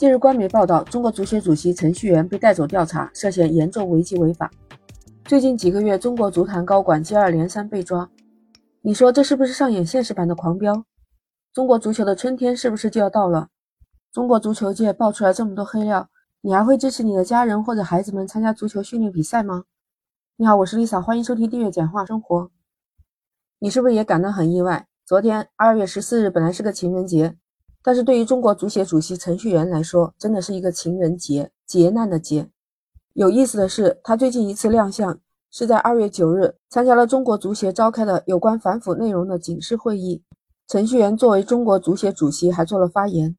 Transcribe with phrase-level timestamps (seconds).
[0.00, 4.50] 近日，官媒报道，中国足协主席程序员被带走调查，涉嫌严重违纪违法。
[5.26, 8.08] 最近几个月，中国足坛高管接二连三被抓，
[8.80, 10.86] 你说这是不是上演现实版的狂飙？
[11.52, 13.48] 中国足球的春天是不是就要到了？
[14.10, 16.08] 中国足球界爆出来这么多黑料，
[16.40, 19.64] 你还会支持你的家人或者孩子们参加足球训练比赛吗？
[20.38, 22.50] 你好，我是 Lisa，欢迎收听订阅简化生活。
[23.58, 24.86] 你是不是也感到很意外？
[25.04, 27.36] 昨天二月十四日本来是个情人节，
[27.82, 32.48] 但是对于中国足协主席程序员来说，真的是一个情人节，劫难的劫。
[33.14, 35.18] 有意思的是，他最近一次亮相
[35.50, 40.22] 是在二月九日参加了中国足协召开的有关反腐内容的警示会议。
[40.68, 43.36] 程序员作为中国足协主席，还做了发言。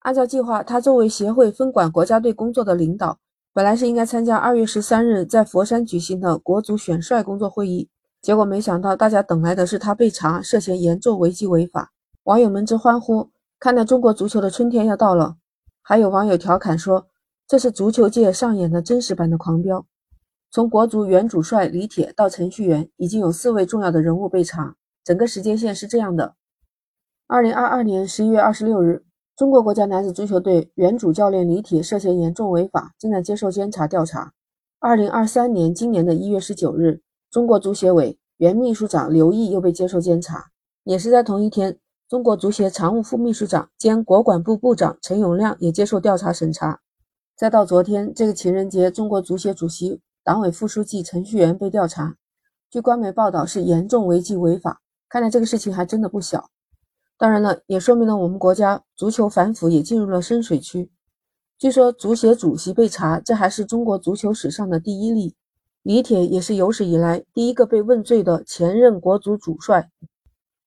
[0.00, 3.18] 按照计划，他作为协会分管国家队工作的领导。
[3.52, 7.88] 本来是应该参加二月十三日在佛山举行的国足选帅工作会议，
[8.20, 11.92] 结果没想到大家等来的是他被查涉嫌严重违纪违法，
[12.24, 13.28] 网友们之欢呼，
[13.64, 15.38] 看来中国足球的春天要到了。
[15.80, 17.06] 还有网友调侃说，
[17.48, 19.86] 这是足球界上演的真实版的狂飙。
[20.50, 26.34] 从国足原主帅李铁到程序员，已经有四位重要的人物被查，整个时间线是这样的：
[27.26, 29.02] 二零二二年十一月二十六日。
[29.34, 34.34] 中国国家男子足球队原主教练李铁涉嫌严重违法，正在接受监察调查。
[34.78, 37.00] 二零二三年今年的一月十九日，
[37.30, 40.50] 中国足协委原秘书长刘毅又被接受监察。
[40.82, 46.80] 也是在同一天，中国足协常务副秘书长兼国管部部长陈永亮也接受调查审查。
[47.34, 52.16] 再到昨天这个情人节，中国足协主席、党委副书记程序员被调查，
[52.70, 54.82] 据官媒报道是严重违纪违法。
[55.08, 56.50] 看来这个事情还真的不小。
[57.16, 60.90] 当然了，也说明了我们国家足球反腐也进入了深水区。
[61.58, 65.34] 据说足协主席被查，这还是中国足球史上的第一例。
[65.82, 69.90] 李铁也是有史以来第一个被问罪的前任国足主帅。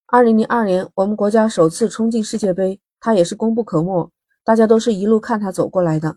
[0.09, 4.09] 二零零二年，我们国家首次冲进世界杯，他也是功不可没，
[4.41, 6.15] 大家都是一路看他走过来的。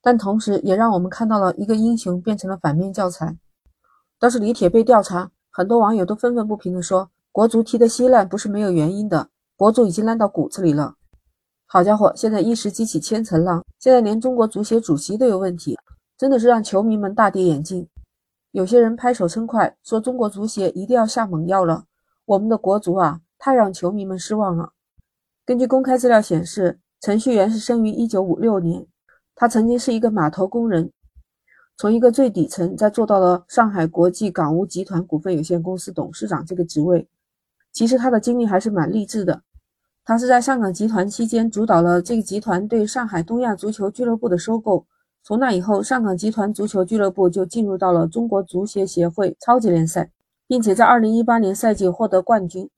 [0.00, 3.36] 但同时也让我们看到了一个英雄变成了反面教材。
[4.20, 9.28] 当时李铁被调查，很多网友都愤愤不平地说：“国足踢得稀烂不是没有原因的。”
[9.58, 10.94] 国足已经烂到骨子里了，
[11.66, 15.76] 好家伙，现在一时激起千层浪，现在连中国足协主席都有问题，
[16.16, 17.88] 真的是让球迷们大跌眼镜。
[18.52, 21.86] 有些人拍手称快，说中国足协一定要下猛药了，
[22.28, 24.74] 我们的国足啊，太让球迷们失望了。
[25.46, 28.86] 根据公开资料显示，程序员是生于一九五六年，
[29.34, 30.92] 他曾经是一个码头工人，
[31.78, 37.08] 从一个最底层，再做到了上海国际港务集团股份有限公司董事长这个职位。
[37.72, 39.40] 其实他的经历还是蛮励志的。
[40.04, 44.86] 他是在上港集团期间主导了这个集团对上海东亚足球俱乐部的收购。
[45.22, 50.10] 从那以后，上港集团足球俱乐部就进入到了中国足协协会超级联赛，
[50.48, 52.68] 并且在2018年赛季获得冠军。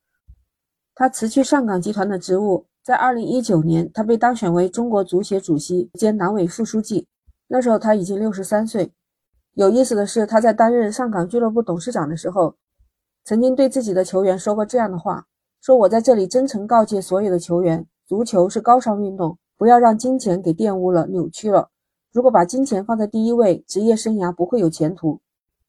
[0.95, 7.07] 他辞去上港集团的职务，在2019年，他被当选为中国足协主席兼党委副书记。
[7.49, 8.93] 那时候他已经63岁。
[9.55, 12.57] 有意思的是，他在担任上港俱乐部董事长的时候，
[13.25, 15.27] 曾经对自己的球员说过这样的话。
[15.63, 21.69] 说：“我在这里真诚告诫所有的球员，足球是高尚运动，不要让金钱给玷污了、扭曲了。
[22.13, 25.21] 如果把金钱放在第一位，职业生涯不会有前途。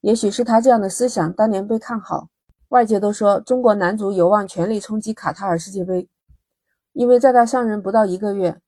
[0.02, 2.28] 也许是他这样的思想当年被看好，
[2.70, 6.08] 外界都说中国男足有望全力冲击卡塔尔世界杯。
[6.94, 8.60] 因为在他上任不到一个月，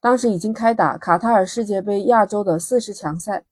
[0.00, 3.44] 当时已经开打卡塔尔世界杯亚洲的四十强赛。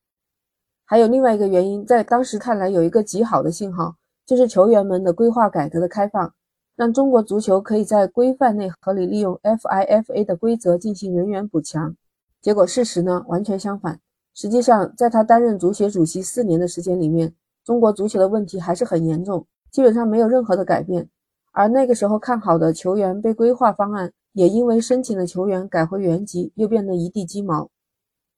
[0.85, 6.33] 还有另外一个原因，在当时看来有一个极好的信号，就是球员们的规划改革的开放。”
[6.77, 11.97] 让中国足球可以在规范内合理利用 FIFA 的规则进行人员补强。
[12.43, 13.99] 结果事实呢完全相反。
[14.37, 21.09] 实际上，在他担任足协主席四年的时间里面，中国足球的问题还是很严重，基本上没有任何的改变。
[21.53, 27.71] 而那个时候看好的球员被规划方案，也因为申请的球员改回原籍，又变得一地鸡毛。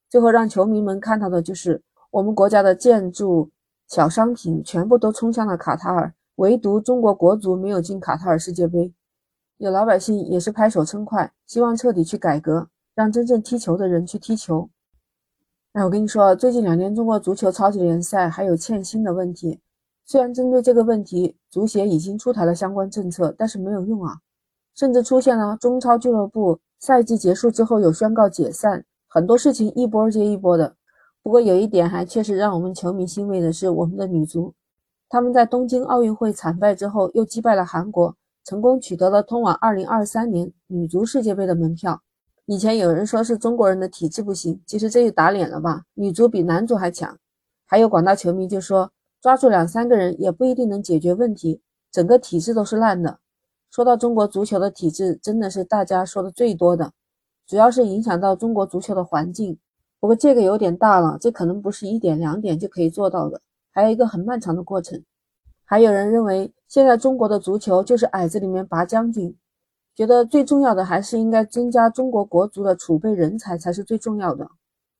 [0.09, 3.49] 最后让球迷们看到的就是我们国家的建筑、
[3.89, 6.13] 小商品全部都冲向了卡塔尔。
[6.35, 8.93] 唯独中国国足没有进卡塔尔世界杯，
[9.57, 14.69] 有老百姓也是拍手称快，希望彻底去改革，让真正踢球的人去踢球。
[15.83, 19.59] 我跟你说，最近两年中国足球超级联赛还有欠薪的问题。
[20.05, 24.15] 虽然针对这个问题，足协已经出台了相关政策，但是没有用啊，
[24.75, 30.75] 甚至出现了中超俱乐部赛季结束之后有宣告解散，很多事情一波接一波的。
[31.21, 34.53] 不过有一点还确实让我们球迷欣慰的是，我们的女足。
[35.07, 42.01] 他们在东京奥运会惨败之后，又击败了韩国，成功取得了通往2023年女足世界杯的门票。
[42.51, 45.83] 以前有人说是中国人的体质不行，其实这就打脸了吧？
[45.93, 47.15] 女足比男足还强。
[47.67, 48.91] 还有广大球迷就说，
[49.21, 51.61] 抓住两三个人也不一定能解决问题，
[51.91, 53.19] 整个体制都是烂的。
[53.69, 56.91] 说到中国足球的体制，真的是大家说的最多的。
[57.45, 59.59] 主要是影响到中国足球的环境。
[59.99, 64.99] 不过这个有点大了，这可能不是一点两点就可以做到的，还有一个很漫长的过程。
[65.65, 69.35] 还有人认为，现在中国的足球就是矮子里面拔将军，
[69.99, 74.49] 觉得最重要的还是应该增加中国国足的储备人才才是最重要的。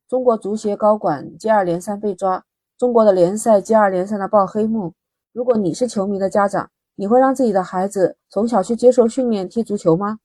[0.10, 2.44] 中国足协高管接二连三被抓，
[2.78, 4.92] 中国的联赛接二连三的爆黑幕。
[5.32, 10.20] 如果你是球迷的家长，你会让自己的孩子从小去接受训练踢足球吗？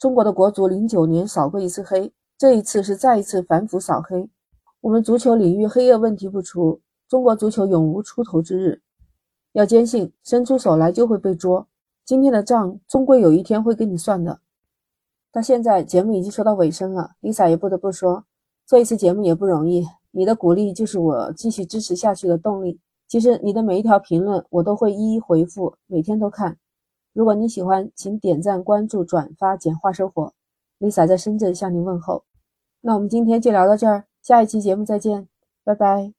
[0.00, 4.28] 中国的国足零九年扫过一次黑，这一次是再一次反腐扫黑。
[4.80, 8.82] 我们足球领域黑恶问题不除，中国足球永无出头之日。
[9.52, 11.68] 要坚信，伸出手来就会被捉。
[12.06, 14.38] 今天的账终归有一天会跟你算的。
[15.32, 18.24] 到现在节目已经说到尾声了，Lisa 也不得不说，
[18.64, 19.84] 做一次节目也不容易。
[20.12, 22.78] 你的鼓励就是我继续支持下去的动力。
[23.08, 26.56] 其实你的每一条评论我都会一一回复，每天都看。
[27.12, 30.32] 如果你喜欢，请点赞、关注、转发，简化生活。
[30.78, 32.22] Lisa 在深圳向您问候。
[32.82, 35.26] 那我们今天就聊到这儿，下一期节目再见，
[35.64, 36.15] 拜拜。